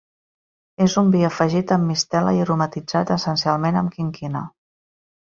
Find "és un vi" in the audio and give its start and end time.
0.85-1.19